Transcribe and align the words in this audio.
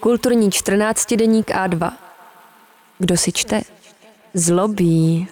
Kulturní 0.00 0.50
14 0.50 1.14
deník 1.16 1.50
A2. 1.50 1.96
Kdo 2.98 3.16
si 3.16 3.32
čte? 3.32 3.60
Zlobí. 4.34 5.28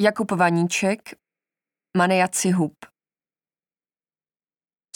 Jakub 0.00 0.30
Vaníček, 0.30 1.00
Manejaci 1.96 2.50
hub. 2.50 2.76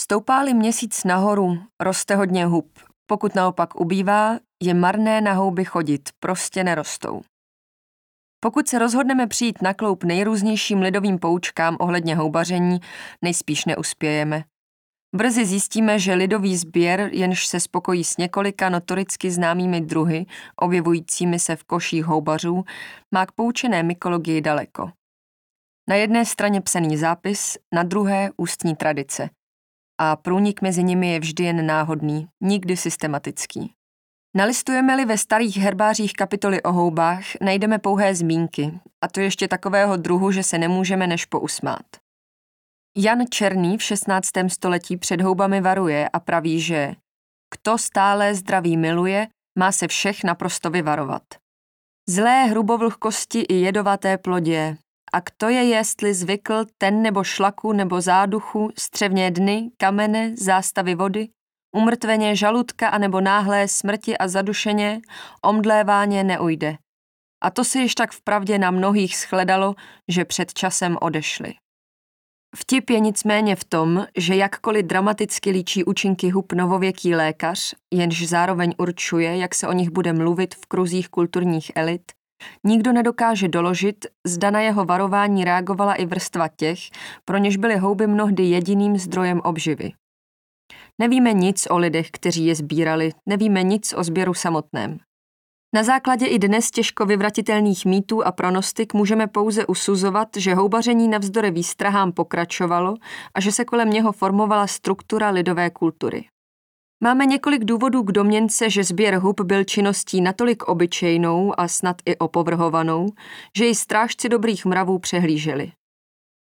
Stoupá-li 0.01 0.55
měsíc 0.55 1.05
nahoru, 1.05 1.59
roste 1.81 2.17
hodně 2.17 2.47
hub. 2.47 2.79
Pokud 3.07 3.35
naopak 3.35 3.81
ubývá, 3.81 4.39
je 4.63 4.75
marné 4.75 5.21
na 5.21 5.33
houby 5.33 5.65
chodit, 5.65 6.09
prostě 6.21 6.65
nerostou. 6.65 7.23
Pokud 8.41 8.68
se 8.68 8.79
rozhodneme 8.79 9.27
přijít 9.27 9.62
na 9.62 9.75
kloup 9.75 10.05
nejrůznějším 10.05 10.80
lidovým 10.80 11.19
poučkám 11.19 11.77
ohledně 11.80 12.16
houbaření, 12.16 12.80
nejspíš 13.23 13.65
neuspějeme. 13.65 14.45
Brzy 15.16 15.47
zjistíme, 15.47 15.98
že 15.98 16.15
lidový 16.15 16.56
sběr, 16.56 17.11
jenž 17.12 17.47
se 17.47 17.61
spokojí 17.61 18.05
s 18.05 18.16
několika 18.16 18.69
notoricky 18.69 19.30
známými 19.30 19.80
druhy, 19.80 20.27
objevujícími 20.56 21.38
se 21.38 21.56
v 21.56 21.64
koších 21.64 22.05
houbařů, 22.05 22.64
má 23.14 23.27
k 23.27 23.33
poučené 23.33 23.83
mykologii 23.83 24.41
daleko. 24.41 24.91
Na 25.89 25.97
jedné 25.97 26.25
straně 26.25 26.61
psaný 26.61 26.97
zápis, 26.97 27.59
na 27.75 27.83
druhé 27.83 28.30
ústní 28.37 28.77
tradice. 28.77 29.30
A 30.00 30.16
průnik 30.16 30.62
mezi 30.62 30.84
nimi 30.84 31.11
je 31.11 31.20
vždy 31.20 31.45
jen 31.45 31.66
náhodný, 31.66 32.28
nikdy 32.41 32.77
systematický. 32.77 33.73
Nalistujeme-li 34.37 35.05
ve 35.05 35.19
starých 35.19 35.57
herbářích 35.57 36.13
kapitoly 36.13 36.63
o 36.63 36.73
houbách, 36.73 37.25
najdeme 37.41 37.79
pouhé 37.79 38.15
zmínky, 38.15 38.81
a 39.05 39.09
to 39.09 39.21
ještě 39.21 39.49
takového 39.49 39.97
druhu, 39.97 40.33
že 40.33 40.43
se 40.43 40.59
nemůžeme 40.59 41.07
než 41.07 41.25
pousmát. 41.25 41.87
Jan 42.97 43.25
Černý 43.31 43.79
v 43.79 43.83
16. 43.83 44.29
století 44.49 44.97
před 44.97 45.20
houbami 45.20 45.61
varuje 45.61 46.09
a 46.09 46.20
praví, 46.20 46.61
že 46.61 46.95
kto 47.55 47.78
stále 47.78 48.34
zdraví 48.34 48.77
miluje, 48.77 49.28
má 49.59 49.73
se 49.73 49.89
všech 49.89 50.25
naprosto 50.25 50.71
vyvarovat. 50.71 51.23
Zlé 52.09 52.45
hrubovlhkosti 52.45 53.41
i 53.41 53.55
jedovaté 53.55 54.19
plodě, 54.19 54.77
a 55.12 55.21
kto 55.21 55.48
je 55.48 55.65
jestli 55.65 56.15
zvykl 56.15 56.65
ten 56.78 57.03
nebo 57.03 57.25
šlaku 57.25 57.73
nebo 57.73 58.00
záduchu, 58.00 58.71
střevně 58.78 59.31
dny, 59.31 59.71
kamene, 59.77 60.37
zástavy 60.37 60.95
vody, 60.95 61.28
umrtveně 61.77 62.36
žaludka 62.36 62.89
anebo 62.89 63.20
náhlé 63.20 63.69
smrti 63.69 64.19
a 64.19 64.28
zadušeně, 64.28 65.00
omdléváně 65.42 66.25
neujde. 66.25 66.77
A 67.45 67.50
to 67.50 67.64
se 67.64 67.78
již 67.78 67.95
tak 67.95 68.12
vpravdě 68.12 68.59
na 68.59 68.70
mnohých 68.70 69.17
shledalo, 69.17 69.75
že 70.09 70.25
před 70.25 70.55
časem 70.55 70.97
odešli. 71.00 71.55
Vtip 72.56 72.91
je 72.91 73.00
nicméně 73.00 73.56
v 73.56 73.64
tom, 73.64 74.06
že 74.17 74.37
jakkoliv 74.37 74.87
dramaticky 74.87 75.50
líčí 75.50 75.84
účinky 75.84 76.31
hub 76.31 76.53
novověký 76.53 77.14
lékař, 77.14 77.75
jenž 77.94 78.28
zároveň 78.28 78.75
určuje, 78.78 79.37
jak 79.37 79.55
se 79.55 79.69
o 79.69 79.72
nich 79.72 79.91
bude 79.91 80.12
mluvit 80.12 80.55
v 80.55 80.67
kruzích 80.67 81.09
kulturních 81.09 81.72
elit, 81.75 82.03
nikdo 82.64 82.92
nedokáže 82.92 83.48
doložit, 83.48 84.06
zda 84.27 84.50
na 84.50 84.61
jeho 84.61 84.84
varování 84.84 85.44
reagovala 85.44 85.94
i 85.94 86.06
vrstva 86.06 86.48
těch, 86.48 86.78
pro 87.25 87.39
něž 87.39 87.56
byly 87.56 87.77
houby 87.77 88.06
mnohdy 88.06 88.42
jediným 88.42 88.98
zdrojem 88.98 89.41
obživy. 89.41 89.92
Nevíme 90.98 91.33
nic 91.33 91.66
o 91.70 91.78
lidech, 91.78 92.11
kteří 92.11 92.47
je 92.47 92.55
sbírali, 92.55 93.12
nevíme 93.27 93.62
nic 93.62 93.94
o 93.97 94.05
sběru 94.05 94.34
samotném. 94.34 94.98
Na 95.75 95.83
základě 95.83 96.27
i 96.27 96.38
dnes 96.38 96.70
těžko 96.70 97.06
vyvratitelných 97.06 97.86
mýtů 97.86 98.27
a 98.27 98.33
pronostik 98.33 98.94
můžeme 98.94 99.27
pouze 99.27 99.66
usuzovat, 99.66 100.28
že 100.36 100.55
houbaření 100.55 101.08
navzdory 101.08 101.50
výstrahám 101.50 102.12
pokračovalo 102.12 102.94
a 103.34 103.41
že 103.41 103.53
se 103.53 103.64
kolem 103.64 103.91
něho 103.91 104.12
formovala 104.12 104.66
struktura 104.66 105.30
lidové 105.30 105.70
kultury. 105.70 106.25
Máme 107.03 107.27
několik 107.27 107.64
důvodů 107.64 108.03
k 108.03 108.12
domněnce, 108.12 108.70
že 108.70 108.84
sběr 108.84 109.19
hub 109.19 109.41
byl 109.41 109.65
činností 109.65 110.21
natolik 110.21 110.62
obyčejnou 110.62 111.60
a 111.60 111.69
snad 111.69 111.97
i 112.06 112.16
opovrhovanou, 112.16 113.06
že 113.56 113.66
ji 113.66 113.75
strážci 113.75 114.28
dobrých 114.28 114.65
mravů 114.65 114.98
přehlíželi. 114.98 115.72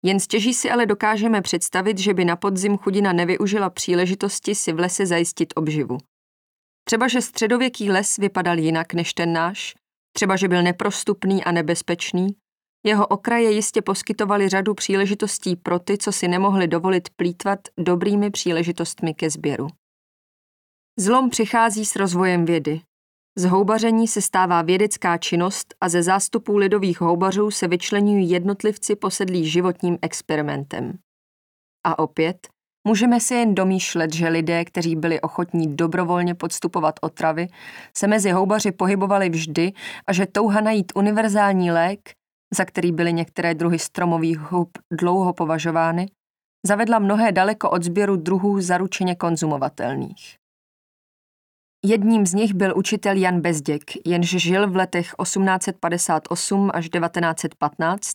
Jen 0.03 0.19
stěží 0.19 0.53
si 0.53 0.72
ale 0.72 0.86
dokážeme 0.86 1.41
představit, 1.41 1.97
že 1.97 2.14
by 2.14 2.25
na 2.25 2.36
podzim 2.36 2.78
chudina 2.78 3.14
nevyužila 3.14 3.69
příležitosti 3.69 4.56
si 4.56 4.74
v 4.74 4.80
lese 4.80 5.06
zajistit 5.06 5.53
obživu. 5.56 5.97
Třeba, 6.84 7.08
že 7.08 7.22
středověký 7.22 7.91
les 7.91 8.18
vypadal 8.18 8.59
jinak 8.59 8.94
než 8.94 9.14
ten 9.14 9.34
náš, 9.34 9.74
třeba, 10.16 10.36
že 10.36 10.47
byl 10.47 10.64
neprostupný 10.64 11.44
a 11.44 11.52
nebezpečný, 11.52 12.36
jeho 12.86 13.08
okraje 13.08 13.52
jistě 13.52 13.81
poskytovaly 13.81 14.50
řadu 14.50 14.74
příležitostí 14.74 15.56
pro 15.56 15.80
ty, 15.80 15.97
co 15.97 16.12
si 16.12 16.28
nemohli 16.28 16.68
dovolit 16.68 17.09
plítvat 17.09 17.59
dobrými 17.78 18.31
příležitostmi 18.31 19.14
ke 19.14 19.30
sběru. 19.30 19.68
Zlom 21.00 21.30
přichází 21.30 21.85
s 21.85 21.96
rozvojem 21.96 22.46
vědy. 22.46 22.81
Z 23.38 23.45
houbaření 23.45 24.07
se 24.07 24.21
stává 24.21 24.61
vědecká 24.61 25.17
činnost 25.17 25.73
a 25.81 25.89
ze 25.89 26.03
zástupů 26.03 26.57
lidových 26.57 27.01
houbařů 27.01 27.51
se 27.51 27.67
vyčlenují 27.67 28.29
jednotlivci 28.29 28.95
posedlí 28.95 29.49
životním 29.49 29.97
experimentem. 30.01 30.97
A 31.85 31.99
opět, 31.99 32.47
můžeme 32.88 33.19
si 33.19 33.33
jen 33.33 33.55
domýšlet, 33.55 34.13
že 34.13 34.27
lidé, 34.27 34.66
kteří 34.66 34.95
byli 34.95 35.22
ochotní 35.22 35.75
dobrovolně 35.75 36.35
podstupovat 36.35 36.95
otravy, 37.01 37.47
se 37.97 38.07
mezi 38.07 38.31
houbaři 38.31 38.72
pohybovali 38.72 39.29
vždy 39.29 39.73
a 40.07 40.13
že 40.13 40.25
touha 40.25 40.61
najít 40.61 40.91
univerzální 40.95 41.72
lék, 41.72 42.09
za 42.55 42.66
který 42.66 42.91
byly 42.91 43.13
některé 43.13 43.55
druhy 43.55 43.79
stromových 43.79 44.39
hub 44.39 44.77
dlouho 44.91 45.33
považovány, 45.33 46.05
zavedla 46.66 46.99
mnohé 46.99 47.31
daleko 47.31 47.69
od 47.69 47.83
sběru 47.83 48.16
druhů 48.16 48.61
zaručeně 48.61 49.16
konzumovatelných. 49.16 50.42
Jedním 51.85 52.25
z 52.25 52.33
nich 52.33 52.53
byl 52.53 52.73
učitel 52.77 53.16
Jan 53.16 53.41
Bezděk, 53.41 53.83
jenž 54.05 54.29
žil 54.29 54.69
v 54.69 54.75
letech 54.75 55.13
1858 55.21 56.71
až 56.73 56.89
1915 56.89 58.11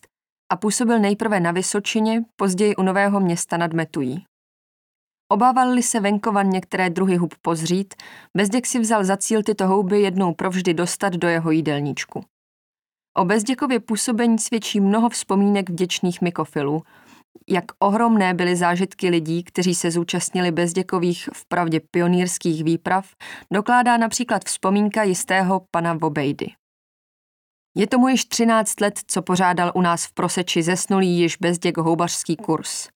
a 0.53 0.57
působil 0.57 0.99
nejprve 0.99 1.41
na 1.41 1.53
Vysočině, 1.53 2.25
později 2.37 2.77
u 2.77 2.83
Nového 2.83 3.21
města 3.21 3.57
nad 3.57 3.73
Metují. 3.73 4.25
Obávali 5.33 5.83
se 5.83 6.01
venkovan 6.01 6.51
některé 6.51 6.91
druhy 6.91 7.17
hub 7.17 7.35
pozřít, 7.43 7.95
Bezděk 8.37 8.67
si 8.67 8.79
vzal 8.79 9.05
za 9.05 9.17
cíl 9.17 9.43
tyto 9.43 9.67
houby 9.67 10.01
jednou 10.01 10.35
provždy 10.35 10.75
dostat 10.75 11.13
do 11.13 11.29
jeho 11.29 11.51
jídelníčku. 11.51 12.25
O 13.17 13.25
Bezděkově 13.25 13.81
působení 13.81 14.39
svědčí 14.39 14.81
mnoho 14.81 15.09
vzpomínek 15.09 15.71
vděčných 15.71 16.21
mykofilů, 16.21 16.83
jak 17.49 17.65
ohromné 17.79 18.35
byly 18.35 18.57
zážitky 18.57 19.09
lidí, 19.09 19.45
kteří 19.45 19.75
se 19.75 19.91
zúčastnili 19.91 20.51
bezděkových 20.51 21.29
vpravdě 21.35 21.81
pionýrských 21.91 22.65
výprav, 22.65 23.07
dokládá 23.53 23.97
například 23.97 24.45
vzpomínka 24.45 25.03
jistého 25.03 25.63
pana 25.71 25.95
Vobejdy. 25.95 26.47
Je 27.77 27.87
tomu 27.87 28.09
již 28.09 28.25
13 28.25 28.81
let, 28.81 29.01
co 29.07 29.23
pořádal 29.23 29.73
u 29.75 29.81
nás 29.81 30.07
v 30.07 30.13
Proseči 30.13 30.63
zesnulý 30.63 31.19
již 31.19 31.37
bezděk 31.37 31.77
houbařský 31.77 32.37
kurz. 32.37 32.89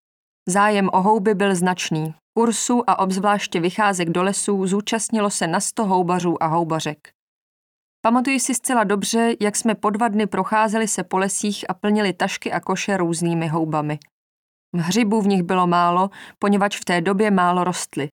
Zájem 0.49 0.91
o 0.93 1.03
houby 1.03 1.35
byl 1.35 1.55
značný. 1.55 2.15
Kursu 2.39 2.91
a 2.91 2.99
obzvláště 2.99 3.61
vycházek 3.61 4.11
do 4.11 4.23
lesů 4.23 4.67
zúčastnilo 4.67 5.31
se 5.31 5.47
na 5.47 5.61
sto 5.61 5.87
houbařů 5.87 6.43
a 6.43 6.47
houbařek. 6.47 6.99
Pamatuji 8.05 8.41
si 8.41 8.55
zcela 8.55 8.85
dobře, 8.85 9.35
jak 9.41 9.57
jsme 9.57 9.75
po 9.75 9.91
dva 9.91 10.09
dny 10.09 10.27
procházeli 10.27 10.89
se 10.89 11.05
po 11.05 11.19
lesích 11.19 11.65
a 11.69 11.75
plnili 11.75 12.13
tašky 12.13 12.53
a 12.53 12.61
koše 12.61 12.97
různými 12.97 13.49
houbami– 13.49 13.99
Hřibů 14.77 15.21
v 15.21 15.27
nich 15.27 15.43
bylo 15.43 15.67
málo, 15.67 16.11
poněvadž 16.39 16.81
v 16.81 16.85
té 16.85 17.01
době 17.01 17.31
málo 17.31 17.65
rostly. 17.65 18.09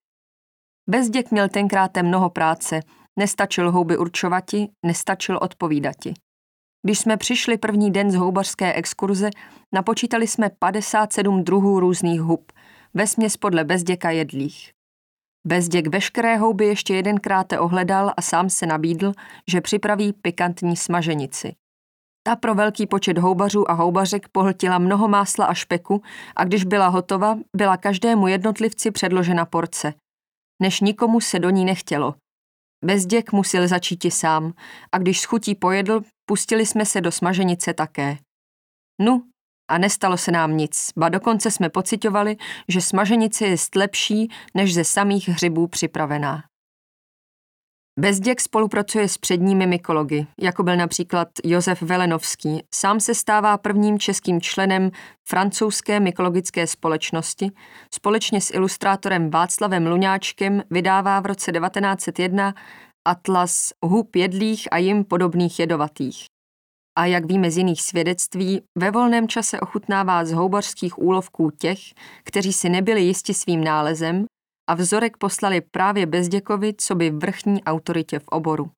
Bezděk 0.90 1.32
měl 1.32 1.50
tenkrát 1.50 1.98
mnoho 2.02 2.30
práce, 2.30 2.80
nestačil 3.20 3.72
houby 3.72 3.98
určovati, 3.98 4.68
nestačil 4.86 5.40
odpovídati. 5.42 6.14
Když 6.86 7.00
jsme 7.00 7.18
přišli 7.18 7.58
první 7.58 7.92
den 7.92 8.12
z 8.12 8.16
houbařské 8.16 8.74
exkurze, 8.74 9.30
napočítali 9.74 10.28
jsme 10.28 10.50
57 10.60 11.44
druhů 11.44 11.80
různých 11.80 12.22
hub, 12.22 12.52
vesměs 12.94 13.38
podle 13.38 13.64
Bezděka 13.64 14.12
jedlých. 14.12 14.72
Bezděk 15.48 15.88
veškeré 15.88 16.38
houby 16.38 16.66
ještě 16.66 16.96
jedenkrát 16.96 17.54
ohledal 17.54 18.14
a 18.18 18.22
sám 18.22 18.50
se 18.50 18.66
nabídl, 18.66 19.14
že 19.48 19.62
připraví 19.62 20.14
pikantní 20.14 20.78
smaženici. 20.78 21.56
Ta 22.30 22.36
pro 22.36 22.56
velký 22.56 22.88
počet 22.88 23.18
houbařů 23.18 23.72
a 23.72 23.74
houbařek 23.74 24.28
pohltila 24.30 24.78
mnoho 24.78 25.08
másla 25.08 25.46
a 25.46 25.54
špeku 25.54 26.02
a 26.36 26.44
když 26.44 26.64
byla 26.64 26.88
hotova, 26.88 27.38
byla 27.56 27.78
každému 27.78 28.28
jednotlivci 28.28 28.92
předložena 28.92 29.46
porce. 29.46 29.94
Než 30.62 30.82
nikomu 30.82 31.22
se 31.22 31.40
do 31.40 31.50
ní 31.50 31.66
nechtělo. 31.66 32.16
Bezděk 32.86 33.32
musel 33.32 33.68
začít 33.68 34.06
i 34.06 34.12
sám 34.12 34.54
a 34.92 34.98
když 34.98 35.22
schutí 35.22 35.56
pojedl, 35.56 36.02
pustili 36.26 36.66
jsme 36.66 36.86
se 36.86 37.02
do 37.02 37.12
smaženice 37.12 37.74
také. 37.74 38.18
Nu, 39.02 39.24
a 39.72 39.78
nestalo 39.78 40.18
se 40.18 40.32
nám 40.32 40.58
nic, 40.58 40.90
ba 40.98 41.10
dokonce 41.10 41.52
jsme 41.52 41.70
pocitovali, 41.70 42.38
že 42.68 42.82
smaženice 42.82 43.46
je 43.46 43.56
lepší 43.76 44.32
než 44.54 44.74
ze 44.74 44.84
samých 44.84 45.30
hřibů 45.30 45.68
připravená. 45.68 46.49
Bezděk 48.00 48.42
spolupracuje 48.42 49.08
s 49.10 49.18
předními 49.18 49.68
mykology, 49.68 50.28
jako 50.42 50.64
byl 50.64 50.78
například 50.78 51.28
Josef 51.44 51.82
Velenovský. 51.82 52.64
Sám 52.76 53.00
se 53.00 53.16
stává 53.16 53.58
prvním 53.58 54.00
českým 54.00 54.42
členem 54.42 54.92
francouzské 55.30 56.00
mykologické 56.00 56.68
společnosti. 56.68 57.52
Společně 57.94 58.42
s 58.42 58.54
ilustrátorem 58.54 59.30
Václavem 59.30 59.88
Luňáčkem 59.88 60.64
vydává 60.70 61.20
v 61.20 61.26
roce 61.26 61.52
1901 61.52 62.54
atlas 63.08 63.70
hub 63.86 64.16
jedlých 64.16 64.68
a 64.72 64.78
jim 64.78 65.04
podobných 65.04 65.60
jedovatých. 65.60 66.26
A 66.98 67.06
jak 67.06 67.26
víme 67.26 67.52
z 67.52 67.58
jiných 67.58 67.82
svědectví, 67.82 68.62
ve 68.78 68.92
volném 68.92 69.28
čase 69.28 69.60
ochutnává 69.60 70.26
z 70.26 70.32
houbařských 70.32 71.00
úlovků 71.00 71.52
těch, 71.60 71.80
kteří 72.24 72.54
si 72.54 72.70
nebyli 72.70 73.02
jisti 73.02 73.34
svým 73.34 73.64
nálezem 73.64 74.26
a 74.70 74.74
vzorek 74.74 75.18
poslali 75.18 75.62
právě 75.62 76.06
Bezděkovi, 76.06 76.74
co 76.78 76.96
by 76.96 77.10
vrchní 77.12 77.64
autoritě 77.64 78.20
v 78.20 78.28
oboru. 78.28 78.72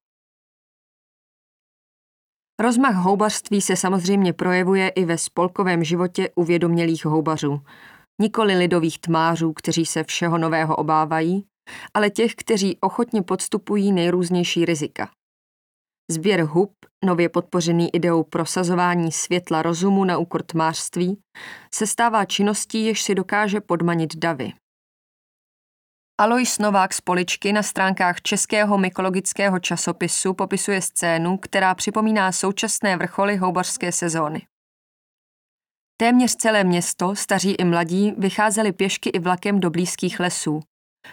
Rozmach 2.60 2.94
houbařství 2.94 3.60
se 3.60 3.76
samozřejmě 3.76 4.32
projevuje 4.32 4.88
i 4.88 5.04
ve 5.04 5.18
spolkovém 5.18 5.84
životě 5.84 6.30
uvědomělých 6.34 7.04
houbařů. 7.04 7.60
Nikoli 8.20 8.56
lidových 8.56 8.98
tmářů, 8.98 9.52
kteří 9.52 9.86
se 9.86 10.04
všeho 10.04 10.38
nového 10.38 10.76
obávají, 10.76 11.46
ale 11.94 12.10
těch, 12.10 12.34
kteří 12.34 12.78
ochotně 12.80 13.22
podstupují 13.22 13.92
nejrůznější 13.92 14.64
rizika. 14.64 15.10
Sběr 16.10 16.42
hub, 16.42 16.72
nově 17.04 17.28
podpořený 17.28 17.94
ideou 17.94 18.22
prosazování 18.22 19.12
světla 19.12 19.62
rozumu 19.62 20.04
na 20.04 20.18
úkor 20.18 20.42
tmářství, 20.42 21.20
se 21.74 21.86
stává 21.86 22.24
činností, 22.24 22.84
jež 22.84 23.02
si 23.02 23.14
dokáže 23.14 23.60
podmanit 23.60 24.16
davy. 24.16 24.52
Alois 26.18 26.58
Novák 26.58 26.94
z 26.94 27.00
Poličky 27.00 27.52
na 27.52 27.62
stránkách 27.62 28.20
Českého 28.20 28.78
mykologického 28.78 29.58
časopisu 29.58 30.34
popisuje 30.34 30.82
scénu, 30.82 31.36
která 31.36 31.74
připomíná 31.74 32.32
současné 32.32 32.96
vrcholy 32.96 33.36
houbařské 33.36 33.92
sezóny. 33.92 34.46
Téměř 35.96 36.36
celé 36.36 36.64
město, 36.64 37.16
staří 37.16 37.52
i 37.52 37.64
mladí, 37.64 38.14
vycházeli 38.18 38.72
pěšky 38.72 39.10
i 39.10 39.18
vlakem 39.18 39.60
do 39.60 39.70
blízkých 39.70 40.20
lesů. 40.20 40.60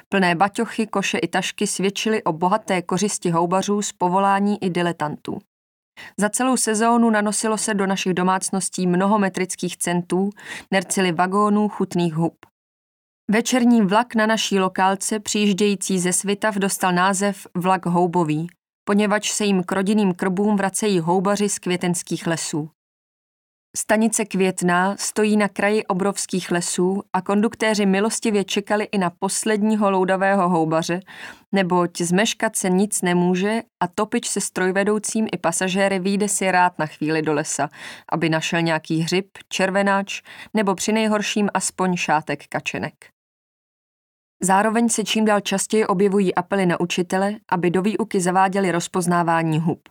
Plné 0.09 0.35
baťochy, 0.35 0.87
koše 0.87 1.17
i 1.17 1.27
tašky 1.27 1.67
svědčily 1.67 2.23
o 2.23 2.33
bohaté 2.33 2.81
kořisti 2.81 3.29
houbařů 3.29 3.81
z 3.81 3.91
povolání 3.91 4.63
i 4.63 4.69
diletantů. 4.69 5.39
Za 6.17 6.29
celou 6.29 6.57
sezónu 6.57 7.09
nanosilo 7.09 7.57
se 7.57 7.73
do 7.73 7.87
našich 7.87 8.13
domácností 8.13 8.87
mnoho 8.87 9.19
metrických 9.19 9.77
centů, 9.77 10.29
nercili 10.71 11.11
vagónů 11.11 11.69
chutných 11.69 12.13
hub. 12.13 12.48
Večerní 13.31 13.81
vlak 13.81 14.15
na 14.15 14.25
naší 14.25 14.59
lokálce 14.59 15.19
přijíždějící 15.19 15.99
ze 15.99 16.13
Svitav 16.13 16.55
dostal 16.55 16.93
název 16.93 17.47
Vlak 17.55 17.85
houbový, 17.85 18.47
poněvadž 18.83 19.29
se 19.29 19.45
jim 19.45 19.63
k 19.63 19.71
rodinným 19.71 20.13
krbům 20.13 20.55
vracejí 20.55 20.99
houbaři 20.99 21.49
z 21.49 21.59
květenských 21.59 22.27
lesů. 22.27 22.69
Stanice 23.77 24.25
Květná 24.25 24.95
stojí 24.97 25.37
na 25.37 25.47
kraji 25.47 25.85
obrovských 25.85 26.51
lesů 26.51 27.01
a 27.13 27.21
konduktéři 27.21 27.85
milostivě 27.85 28.43
čekali 28.43 28.83
i 28.91 28.97
na 28.97 29.09
posledního 29.19 29.91
loudavého 29.91 30.49
houbaře, 30.49 30.99
neboť 31.51 32.01
zmeškat 32.01 32.55
se 32.55 32.69
nic 32.69 33.01
nemůže 33.01 33.61
a 33.83 33.87
topič 33.87 34.27
se 34.27 34.41
strojvedoucím 34.41 35.27
i 35.33 35.37
pasažéry 35.37 35.99
výjde 35.99 36.27
si 36.27 36.51
rád 36.51 36.79
na 36.79 36.85
chvíli 36.85 37.21
do 37.21 37.33
lesa, 37.33 37.69
aby 38.11 38.29
našel 38.29 38.61
nějaký 38.61 38.99
hřib, 38.99 39.27
červenáč 39.49 40.21
nebo 40.53 40.75
při 40.75 40.91
nejhorším 40.91 41.49
aspoň 41.53 41.95
šátek 41.95 42.47
kačenek. 42.47 43.18
Zároveň 44.43 44.89
se 44.89 45.03
čím 45.03 45.25
dál 45.25 45.39
častěji 45.39 45.85
objevují 45.85 46.35
apely 46.35 46.65
na 46.65 46.79
učitele, 46.79 47.35
aby 47.49 47.71
do 47.71 47.81
výuky 47.81 48.21
zaváděli 48.21 48.71
rozpoznávání 48.71 49.59
hub. 49.59 49.89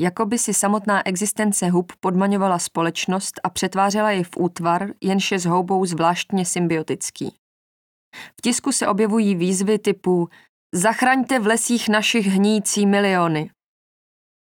Jakoby 0.00 0.38
si 0.38 0.54
samotná 0.54 1.06
existence 1.06 1.68
hub 1.68 1.92
podmaňovala 2.00 2.58
společnost 2.58 3.40
a 3.42 3.50
přetvářela 3.50 4.10
ji 4.10 4.24
v 4.24 4.36
útvar, 4.38 4.88
jenž 5.00 5.32
je 5.32 5.38
s 5.38 5.44
houbou 5.44 5.84
zvláštně 5.84 6.44
symbiotický. 6.44 7.34
V 8.38 8.42
tisku 8.42 8.72
se 8.72 8.88
objevují 8.88 9.34
výzvy 9.34 9.78
typu 9.78 10.28
Zachraňte 10.74 11.38
v 11.38 11.46
lesích 11.46 11.88
našich 11.88 12.26
hnící 12.26 12.86
miliony. 12.86 13.50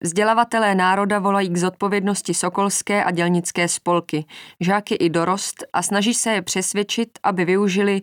Vzdělavatelé 0.03 0.75
národa 0.75 1.19
volají 1.19 1.50
k 1.50 1.57
zodpovědnosti 1.57 2.33
sokolské 2.33 3.03
a 3.03 3.12
dělnické 3.12 3.68
spolky, 3.68 4.25
žáky 4.59 4.95
i 4.95 5.09
dorost 5.09 5.63
a 5.74 5.81
snaží 5.81 6.13
se 6.13 6.31
je 6.31 6.41
přesvědčit, 6.41 7.09
aby 7.24 7.45
využili 7.45 8.01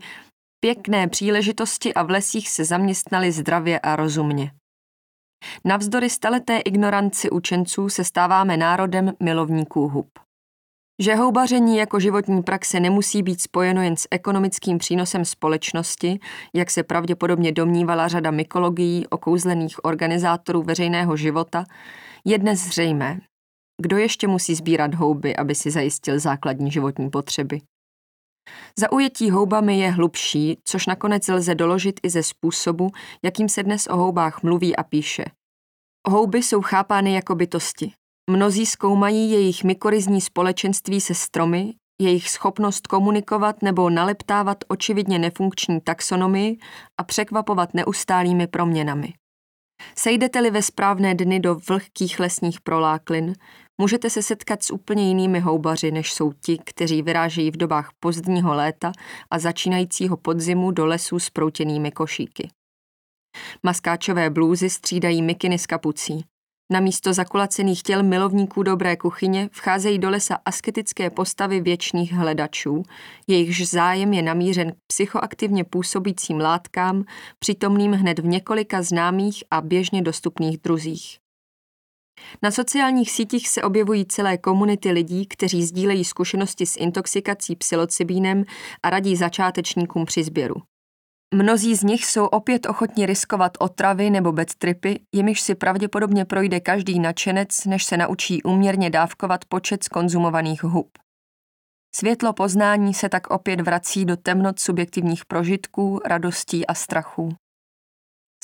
pěkné 0.61 1.09
příležitosti 1.09 1.95
a 1.95 2.03
v 2.03 2.11
lesích 2.11 2.51
se 2.51 2.65
zaměstnali 2.65 3.33
zdravě 3.33 3.81
a 3.81 3.97
rozumně. 3.97 4.53
Navzdory 5.65 6.11
staleté 6.11 6.59
ignoranci 6.59 7.31
učenců 7.31 7.89
se 7.89 8.05
stáváme 8.05 8.57
národem 8.57 9.12
milovníků 9.21 9.89
hub. 9.89 10.09
Že 11.03 11.15
houbaření 11.15 11.77
jako 11.77 12.01
životní 12.01 12.43
praxe 12.43 12.81
nemusí 12.81 13.23
být 13.23 13.41
spojeno 13.41 13.83
jen 13.83 13.97
s 13.97 14.09
ekonomickým 14.11 14.79
přínosem 14.79 15.25
společnosti, 15.25 16.19
jak 16.55 16.71
se 16.71 16.83
pravděpodobně 16.83 17.53
domnívala 17.53 18.09
řada 18.09 18.31
mykologií 18.31 19.07
okouzlených 19.07 19.85
organizátorů 19.85 20.62
veřejného 20.62 21.17
života, 21.17 21.65
je 22.25 22.39
dnes 22.39 22.61
zřejmé. 22.61 23.21
Kdo 23.83 23.99
ještě 23.99 24.29
musí 24.29 24.55
sbírat 24.55 24.95
houby, 24.95 25.37
aby 25.37 25.55
si 25.55 25.71
zajistil 25.71 26.19
základní 26.19 26.71
životní 26.71 27.11
potřeby? 27.11 27.61
Zaujetí 28.79 29.31
houbami 29.31 29.79
je 29.79 29.91
hlubší, 29.91 30.58
což 30.64 30.87
nakonec 30.87 31.29
lze 31.29 31.55
doložit 31.55 32.00
i 32.02 32.11
ze 32.11 32.23
způsobu, 32.23 32.91
jakým 33.25 33.49
se 33.49 33.62
dnes 33.62 33.87
o 33.87 33.97
houbách 33.97 34.43
mluví 34.43 34.76
a 34.76 34.82
píše. 34.82 35.25
Houby 36.08 36.43
jsou 36.43 36.62
chápány 36.62 37.14
jako 37.14 37.35
bytosti. 37.35 37.93
Mnozí 38.31 38.67
zkoumají 38.67 39.31
jejich 39.31 39.64
mykorizní 39.64 40.20
společenství 40.20 41.00
se 41.00 41.14
stromy, 41.14 41.75
jejich 42.00 42.31
schopnost 42.31 42.87
komunikovat 42.87 43.62
nebo 43.62 43.91
naleptávat 43.91 44.58
očividně 44.69 45.19
nefunkční 45.19 45.81
taxonomii 45.81 46.58
a 46.99 47.05
překvapovat 47.05 47.75
neustálými 47.75 48.47
proměnami. 48.47 49.14
Sejdete-li 49.99 50.50
ve 50.50 50.62
správné 50.62 51.14
dny 51.14 51.41
do 51.41 51.55
vlhkých 51.55 52.20
lesních 52.20 52.61
proláklin, 52.61 53.35
můžete 53.81 54.11
se 54.11 54.23
setkat 54.23 54.62
s 54.62 54.71
úplně 54.71 55.09
jinými 55.09 55.41
houbaři, 55.41 55.91
než 55.91 56.12
jsou 56.12 56.32
ti, 56.32 56.59
kteří 56.65 57.03
vyrážejí 57.03 57.50
v 57.50 57.56
dobách 57.56 57.91
pozdního 58.00 58.55
léta 58.55 58.93
a 59.31 59.38
začínajícího 59.38 60.17
podzimu 60.17 60.71
do 60.71 60.87
lesů 60.87 61.19
s 61.19 61.31
proutěnými 61.31 61.91
košíky. 61.91 62.49
Maskáčové 63.62 64.31
blůzy 64.31 64.71
střídají 64.71 65.23
mikiny 65.23 65.59
s 65.59 65.67
kapucí. 65.67 66.25
Na 66.73 66.81
místo 66.81 67.12
zakulacených 67.12 67.82
těl 67.82 68.03
milovníků 68.03 68.62
dobré 68.62 68.97
kuchyně 68.97 69.49
vcházejí 69.53 69.99
do 69.99 70.11
lesa 70.11 70.38
asketické 70.44 71.11
postavy 71.11 71.61
věčných 71.61 72.12
hledačů, 72.12 72.83
jejichž 73.26 73.69
zájem 73.69 74.12
je 74.12 74.23
namířen 74.23 74.73
k 74.73 74.76
psychoaktivně 74.87 75.64
působícím 75.64 76.40
látkám, 76.40 77.04
přítomným 77.38 77.93
hned 77.93 78.19
v 78.19 78.26
několika 78.26 78.83
známých 78.83 79.45
a 79.50 79.61
běžně 79.61 80.02
dostupných 80.02 80.59
druzích. 80.59 81.19
Na 82.43 82.50
sociálních 82.50 83.11
sítích 83.11 83.49
se 83.49 83.62
objevují 83.62 84.07
celé 84.07 84.38
komunity 84.38 84.90
lidí, 84.90 85.26
kteří 85.26 85.64
sdílejí 85.64 86.05
zkušenosti 86.05 86.67
s 86.67 86.76
intoxikací 86.76 87.57
psilocybínem 87.57 88.45
a 88.83 88.90
radí 88.90 89.17
začátečníkům 89.17 90.05
při 90.05 90.25
sběru. 90.25 90.55
Mnozí 91.35 91.75
z 91.75 91.83
nich 91.83 92.05
jsou 92.05 92.26
opět 92.26 92.67
ochotni 92.67 93.07
riskovat 93.07 93.52
otravy 93.59 94.11
nebo 94.11 94.33
bedtripy, 94.33 95.00
jimiž 95.14 95.40
si 95.40 95.55
pravděpodobně 95.55 96.25
projde 96.25 96.61
každý 96.61 96.99
nadšenec, 96.99 97.64
než 97.64 97.85
se 97.85 97.97
naučí 97.97 98.43
uměrně 98.43 98.90
dávkovat 98.90 99.45
počet 99.45 99.85
skonzumovaných 99.85 100.62
hub. 100.62 100.99
Světlo 101.95 102.33
poznání 102.33 102.95
se 102.95 103.09
tak 103.09 103.31
opět 103.31 103.61
vrací 103.61 104.05
do 104.05 104.17
temnot 104.17 104.61
subjektivních 104.61 105.25
prožitků, 105.25 106.00
radostí 106.05 106.67
a 106.67 106.75
strachů. 106.75 107.29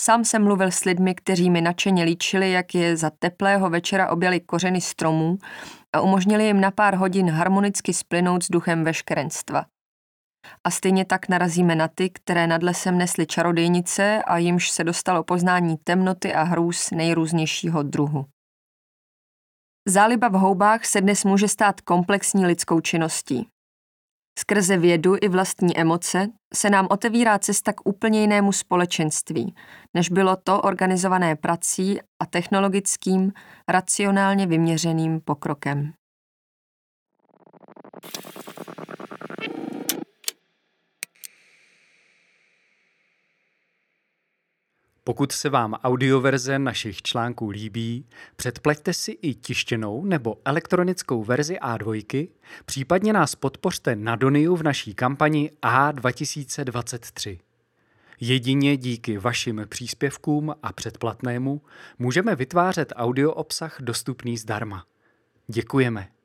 Sám 0.01 0.25
jsem 0.25 0.45
mluvil 0.45 0.71
s 0.71 0.85
lidmi, 0.85 1.15
kteří 1.15 1.51
mi 1.51 1.61
nadšeně 1.61 2.05
líčili, 2.05 2.51
jak 2.51 2.75
je 2.75 2.97
za 2.97 3.11
teplého 3.11 3.71
večera 3.71 4.11
objali 4.11 4.41
kořeny 4.41 4.81
stromů 4.81 5.39
a 5.93 6.01
umožnili 6.01 6.47
jim 6.47 6.61
na 6.61 6.71
pár 6.71 6.95
hodin 6.95 7.31
harmonicky 7.31 7.95
splynout 7.95 8.43
s 8.43 8.51
duchem 8.51 8.85
veškerenstva. 8.85 9.67
A 10.65 10.71
stejně 10.71 11.05
tak 11.05 11.29
narazíme 11.29 11.75
na 11.75 11.89
ty, 11.89 12.11
které 12.11 12.47
nad 12.47 12.63
lesem 12.63 12.99
nesly 12.99 13.27
čarodejnice 13.27 14.23
a 14.23 14.39
jimž 14.39 14.71
se 14.71 14.85
dostalo 14.85 15.25
poznání 15.25 15.77
temnoty 15.77 16.35
a 16.35 16.43
hrůz 16.43 16.91
nejrůznějšího 16.91 17.83
druhu. 17.83 18.27
Záliba 19.89 20.29
v 20.29 20.33
houbách 20.33 20.85
se 20.85 21.01
dnes 21.01 21.25
může 21.25 21.49
stát 21.49 21.81
komplexní 21.81 22.47
lidskou 22.47 22.81
činností. 22.81 23.49
Skrze 24.39 24.77
vědu 24.77 25.17
i 25.21 25.29
vlastní 25.29 25.79
emoce 25.79 26.27
se 26.55 26.71
nám 26.71 26.87
otevírá 26.91 27.39
cesta 27.39 27.73
k 27.73 27.81
úplně 27.85 28.21
jinému 28.21 28.53
společenství, 28.53 29.55
než 29.95 30.11
bylo 30.11 30.37
to 30.37 30.61
organizované 30.63 31.37
prací 31.37 31.99
a 32.23 32.27
technologickým, 32.27 33.33
racionálně 33.69 34.47
vyměřeným 34.47 35.21
pokrokem. 35.21 35.93
Pokud 45.07 45.33
se 45.33 45.49
vám 45.49 45.73
audioverze 45.73 46.59
našich 46.59 47.03
článků 47.03 47.51
líbí, 47.51 48.07
předpleťte 48.37 48.93
si 48.93 49.11
i 49.23 49.35
tištěnou 49.35 50.05
nebo 50.05 50.37
elektronickou 50.45 51.25
verzi 51.25 51.57
A2, 51.57 52.29
případně 52.65 53.13
nás 53.13 53.35
podpořte 53.35 53.97
na 53.97 54.17
Doniu 54.17 54.57
v 54.57 54.63
naší 54.63 54.95
kampani 54.95 55.51
A2023. 55.63 57.39
Jedině 58.21 58.77
díky 58.77 59.19
vašim 59.19 59.67
příspěvkům 59.69 60.55
a 60.63 60.73
předplatnému 60.73 61.63
můžeme 61.99 62.37
vytvářet 62.37 62.93
audio 62.97 63.33
obsah 63.33 63.77
dostupný 63.81 64.39
zdarma. 64.39 64.85
Děkujeme. 65.49 66.16